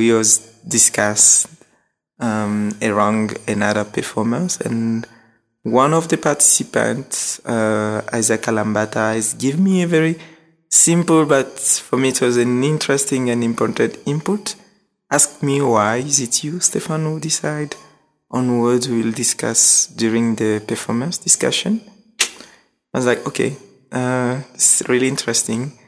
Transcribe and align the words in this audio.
we 0.00 0.12
always 0.12 0.38
discuss 0.66 1.46
um, 2.18 2.72
around 2.80 3.38
another 3.46 3.84
performance 3.84 4.52
and 4.66 5.06
one 5.62 5.92
of 5.92 6.08
the 6.08 6.16
participants, 6.16 7.38
uh, 7.44 8.00
Isaac 8.12 8.42
Alambata, 8.42 9.14
has 9.14 9.34
given 9.34 9.62
me 9.62 9.82
a 9.82 9.86
very 9.86 10.16
simple, 10.70 11.26
but 11.26 11.58
for 11.58 11.98
me 11.98 12.08
it 12.08 12.20
was 12.22 12.38
an 12.38 12.64
interesting 12.64 13.28
and 13.28 13.44
important 13.44 13.98
input. 14.06 14.54
Ask 15.10 15.42
me 15.42 15.60
why 15.60 15.96
is 15.96 16.18
it 16.20 16.44
you, 16.44 16.60
Stefan, 16.60 17.04
who 17.04 17.20
decide 17.20 17.76
on 18.30 18.60
what 18.60 18.86
we 18.86 19.02
will 19.02 19.12
discuss 19.12 19.86
during 19.88 20.36
the 20.36 20.62
performance 20.66 21.18
discussion? 21.18 21.82
I 22.94 22.98
was 22.98 23.06
like, 23.06 23.26
okay, 23.26 23.56
uh, 23.92 24.40
it's 24.54 24.82
really 24.88 25.08
interesting. 25.08 25.78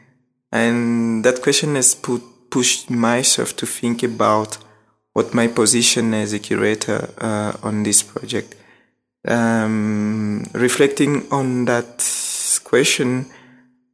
And 0.51 1.25
that 1.25 1.41
question 1.41 1.77
has 1.77 1.95
put, 1.95 2.23
pushed 2.53 2.91
myself 2.91 3.57
to 3.57 3.67
think 3.67 4.03
about 4.03 4.59
what 5.15 5.35
my 5.35 5.49
position 5.49 6.13
as 6.15 6.33
a 6.35 6.39
curator 6.39 7.09
uh, 7.19 7.57
on 7.63 7.83
this 7.83 8.03
project. 8.03 8.55
Um, 9.27 10.45
reflecting 10.53 11.27
on 11.33 11.65
that 11.65 12.05
question, 12.65 13.27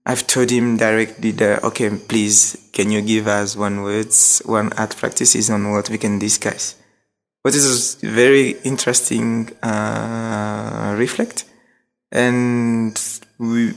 I've 0.04 0.26
told 0.26 0.50
him 0.50 0.76
directly 0.76 1.30
that, 1.32 1.62
okay, 1.64 1.90
please, 1.90 2.68
can 2.72 2.90
you 2.90 3.00
give 3.00 3.28
us 3.28 3.56
one 3.56 3.82
words, 3.82 4.42
one 4.44 4.72
art 4.72 4.96
practices 4.96 5.50
on 5.50 5.70
what 5.70 5.88
we 5.88 5.98
can 5.98 6.18
discuss? 6.18 6.74
What 7.42 7.54
is 7.54 8.02
a 8.02 8.06
very 8.06 8.56
interesting, 8.64 9.50
uh, 9.62 10.96
reflect. 10.98 11.44
And 12.10 12.98
we, 13.38 13.74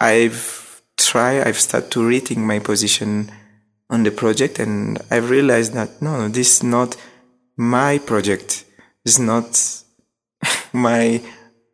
I've 0.00 0.82
tried, 0.96 1.46
I've 1.46 1.60
started 1.60 1.90
to 1.92 2.00
rethink 2.00 2.38
my 2.38 2.58
position 2.58 3.30
on 3.88 4.02
the 4.02 4.10
project 4.10 4.58
and 4.58 4.98
I've 5.10 5.30
realized 5.30 5.74
that 5.74 6.02
no, 6.02 6.28
this 6.28 6.56
is 6.56 6.62
not 6.62 6.96
my 7.56 7.98
project. 7.98 8.64
It's 9.04 9.18
not 9.18 9.82
my 10.72 11.22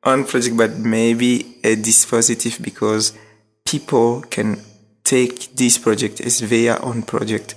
own 0.04 0.24
project, 0.24 0.56
but 0.56 0.78
maybe 0.78 1.56
a 1.64 1.77
dispositive 1.77 2.62
because 2.62 3.16
people 3.64 4.22
can 4.22 4.60
take 5.04 5.54
this 5.54 5.78
project 5.78 6.20
as 6.20 6.41
their 6.41 6.82
own 6.84 7.02
project. 7.02 7.54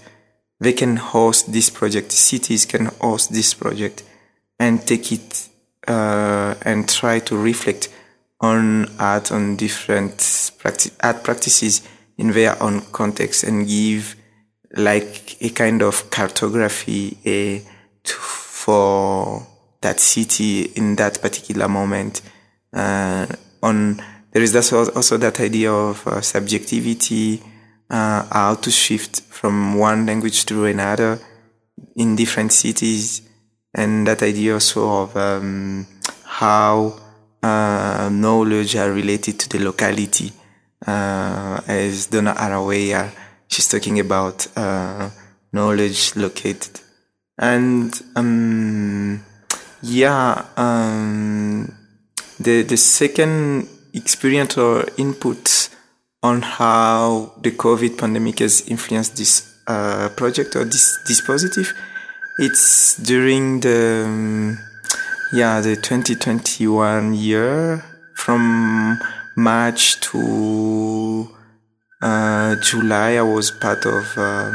They 0.59 0.73
can 0.73 0.95
host 0.97 1.51
this 1.51 1.69
project. 1.69 2.11
Cities 2.11 2.65
can 2.65 2.85
host 3.01 3.33
this 3.33 3.53
project 3.53 4.03
and 4.59 4.85
take 4.85 5.11
it 5.11 5.49
uh, 5.87 6.55
and 6.61 6.87
try 6.87 7.19
to 7.19 7.37
reflect 7.37 7.89
on 8.39 8.87
art, 8.99 9.31
on 9.31 9.55
different 9.55 10.17
practi- 10.17 10.91
art 11.03 11.23
practices 11.23 11.87
in 12.17 12.31
their 12.31 12.61
own 12.61 12.81
context 12.91 13.43
and 13.43 13.67
give 13.67 14.15
like 14.75 15.41
a 15.41 15.49
kind 15.49 15.81
of 15.81 16.09
cartography 16.09 17.17
a, 17.25 17.59
to, 18.03 18.13
for 18.13 19.47
that 19.81 19.99
city 19.99 20.63
in 20.75 20.95
that 20.95 21.21
particular 21.21 21.67
moment. 21.67 22.21
Uh, 22.73 23.25
on 23.61 24.01
there 24.35 24.43
is 24.43 24.53
also, 24.73 25.15
that 25.15 25.39
idea 25.39 25.71
of 25.71 26.05
uh, 26.05 26.19
subjectivity, 26.19 27.41
uh, 27.89 28.25
how 28.29 28.55
to 28.55 28.69
shift 28.69 29.21
from 29.21 29.75
one 29.75 30.05
language 30.05 30.45
to 30.47 30.65
another 30.65 31.19
in 31.95 32.17
different 32.17 32.51
cities, 32.51 33.21
and 33.73 34.05
that 34.07 34.21
idea 34.23 34.55
also 34.55 35.03
of 35.03 35.15
um, 35.15 35.87
how 36.25 36.99
uh, 37.41 38.09
knowledge 38.11 38.75
are 38.75 38.91
related 38.91 39.39
to 39.39 39.47
the 39.47 39.63
locality. 39.63 40.33
Uh, 40.85 41.61
as 41.65 42.07
Donna 42.07 42.33
Haraway, 42.33 43.09
she's 43.55 43.69
talking 43.69 43.99
about 44.01 44.47
uh, 44.57 45.09
knowledge 45.53 46.15
located, 46.17 46.81
and 47.37 48.01
um, 48.15 49.23
yeah, 49.81 50.45
um, 50.57 51.73
the 52.37 52.63
the 52.63 52.75
second 52.75 53.69
experience 53.93 54.57
or 54.57 54.85
input 54.97 55.69
on 56.21 56.41
how 56.41 57.31
the 57.41 57.51
COVID 57.51 57.97
pandemic 57.97 58.39
has 58.39 58.67
influenced 58.67 59.15
this 59.15 59.55
uh, 59.67 60.09
project 60.17 60.55
or 60.57 60.65
this 60.65 60.99
dispositive. 61.07 61.73
It's 62.37 62.97
during 62.97 63.61
the 63.61 64.03
um, 64.05 64.57
yeah 65.31 65.61
the 65.61 65.77
2021 65.77 67.13
year 67.13 67.85
from 68.15 68.99
March 69.37 70.01
to 70.01 71.29
uh, 72.05 72.55
July. 72.57 73.15
I 73.15 73.23
was 73.23 73.49
part 73.49 73.85
of 73.85 74.05
uh, 74.15 74.51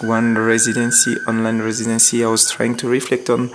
one 0.00 0.36
residency, 0.38 1.16
online 1.28 1.60
residency. 1.60 2.24
I 2.24 2.28
was 2.28 2.50
trying 2.50 2.76
to 2.78 2.88
reflect 2.88 3.28
on 3.28 3.50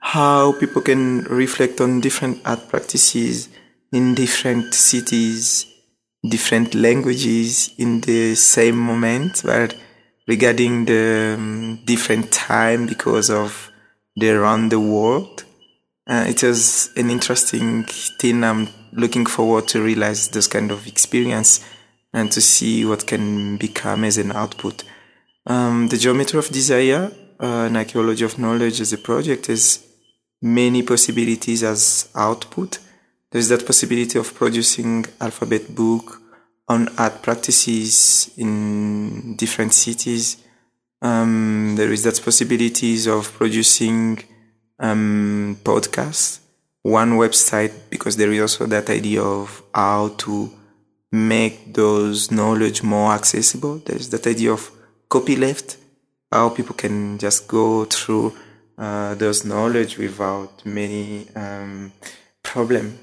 how 0.00 0.52
people 0.60 0.82
can 0.82 1.24
reflect 1.24 1.80
on 1.80 2.00
different 2.00 2.42
art 2.44 2.68
practices 2.68 3.48
in 3.92 4.14
different 4.14 4.74
cities, 4.74 5.66
different 6.28 6.74
languages 6.74 7.72
in 7.78 8.00
the 8.02 8.34
same 8.34 8.76
moment, 8.76 9.42
but 9.44 9.74
regarding 10.28 10.84
the 10.84 11.34
um, 11.38 11.80
different 11.86 12.30
time 12.32 12.86
because 12.86 13.30
of 13.30 13.70
the 14.16 14.30
around 14.30 14.68
the 14.68 14.80
world. 14.80 15.44
Uh, 16.06 16.26
it 16.28 16.42
was 16.42 16.90
an 16.96 17.08
interesting 17.10 17.84
thing. 18.18 18.44
I'm 18.44 18.68
looking 18.92 19.24
forward 19.24 19.68
to 19.68 19.82
realize 19.82 20.28
this 20.28 20.48
kind 20.48 20.70
of 20.70 20.86
experience 20.86 21.64
and 22.12 22.30
to 22.32 22.40
see 22.40 22.84
what 22.84 23.06
can 23.06 23.56
become 23.56 24.04
as 24.04 24.18
an 24.18 24.32
output. 24.32 24.84
Um, 25.46 25.88
the 25.88 25.96
Geometry 25.96 26.38
of 26.38 26.48
Desire, 26.50 27.10
uh, 27.40 27.66
an 27.66 27.76
archaeology 27.76 28.24
of 28.24 28.38
knowledge 28.38 28.80
as 28.80 28.92
a 28.92 28.98
project 28.98 29.46
has 29.46 29.84
many 30.40 30.82
possibilities 30.82 31.62
as 31.62 32.08
output. 32.14 32.78
There's 33.30 33.48
that 33.48 33.66
possibility 33.66 34.18
of 34.18 34.34
producing 34.34 35.06
alphabet 35.20 35.74
book 35.74 36.20
on 36.68 36.88
art 36.98 37.22
practices 37.22 38.30
in 38.36 39.36
different 39.36 39.72
cities. 39.72 40.36
Um, 41.00 41.74
there 41.76 41.92
is 41.92 42.04
that 42.04 42.22
possibilities 42.22 43.06
of 43.06 43.32
producing 43.32 44.22
um, 44.78 45.58
podcasts, 45.64 46.40
one 46.82 47.12
website, 47.12 47.72
because 47.90 48.16
there 48.16 48.32
is 48.32 48.40
also 48.42 48.66
that 48.66 48.90
idea 48.90 49.22
of 49.22 49.62
how 49.74 50.08
to 50.18 50.52
make 51.12 51.74
those 51.74 52.30
knowledge 52.30 52.82
more 52.82 53.12
accessible. 53.12 53.76
There's 53.84 54.08
that 54.08 54.26
idea 54.26 54.52
of 54.52 54.70
copyleft, 55.10 55.76
how 56.32 56.48
people 56.48 56.74
can 56.74 57.18
just 57.18 57.46
go 57.46 57.84
through 57.84 58.34
uh, 58.78 59.14
those 59.14 59.44
knowledge 59.44 59.98
without 59.98 60.64
many 60.64 61.28
um, 61.36 61.92
problem. 62.42 62.98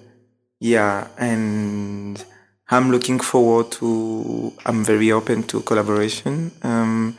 Yeah, 0.60 1.08
and 1.18 2.22
I'm 2.70 2.92
looking 2.92 3.20
forward 3.20 3.72
to. 3.74 4.54
I'm 4.66 4.84
very 4.84 5.12
open 5.12 5.44
to 5.44 5.62
collaboration 5.62 6.52
um, 6.64 7.18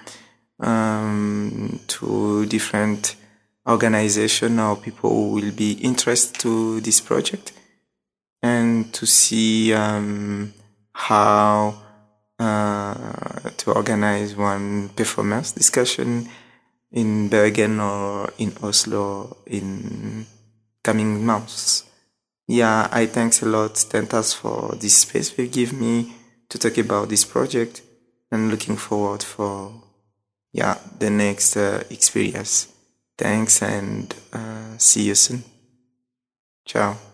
um, 0.59 1.81
to 1.87 2.47
different 2.47 3.17
organization 3.67 4.59
or 4.59 4.77
people 4.77 5.11
who 5.11 5.29
will 5.35 5.53
be 5.53 5.73
interested 5.73 6.39
to 6.41 6.81
this 6.81 7.01
project 7.01 7.53
and 8.43 8.93
to 8.93 9.07
see 9.07 9.73
um, 9.73 10.53
how 10.93 11.75
uh, 12.39 13.51
to 13.57 13.73
organize 13.73 14.35
one 14.37 14.89
performance 14.91 15.53
discussion 15.53 16.29
in 16.93 17.29
Bergen 17.29 17.81
or 17.81 18.33
in 18.39 18.53
Oslo 18.63 19.37
in 19.47 20.27
coming 20.83 21.25
months. 21.25 21.85
Yeah, 22.49 22.89
I 22.91 23.07
thanks 23.07 23.43
a 23.43 23.47
lot 23.47 23.75
Stentas 23.75 24.35
for 24.35 24.75
this 24.77 24.99
space 24.99 25.31
they 25.31 25.47
give 25.47 25.73
me 25.73 26.13
to 26.49 26.59
talk 26.59 26.79
about 26.79 27.09
this 27.09 27.25
project 27.25 27.83
and 28.33 28.51
looking 28.51 28.77
forward 28.77 29.23
for 29.23 29.73
yeah 30.53 30.79
the 30.99 31.11
next 31.11 31.57
uh, 31.57 31.85
experience. 31.91 32.69
Thanks 33.17 33.63
and 33.63 34.15
uh, 34.33 34.77
see 34.79 35.05
you 35.05 35.15
soon. 35.15 35.45
Ciao. 36.65 37.10